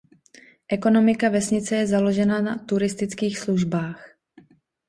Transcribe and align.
Ekonomika 0.77 1.29
vesnice 1.35 1.75
je 1.75 1.87
založena 1.93 2.41
na 2.41 2.57
turistických 2.57 3.37
službách. 3.39 4.09